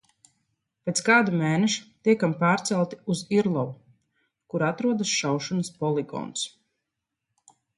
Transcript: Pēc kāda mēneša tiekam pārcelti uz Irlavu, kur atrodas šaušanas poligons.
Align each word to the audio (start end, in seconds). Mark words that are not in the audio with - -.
Pēc 0.87 1.01
kāda 1.09 1.33
mēneša 1.41 1.83
tiekam 2.09 2.33
pārcelti 2.39 2.99
uz 3.15 3.21
Irlavu, 3.37 3.75
kur 4.55 4.67
atrodas 4.71 5.13
šaušanas 5.21 5.71
poligons. 5.83 6.49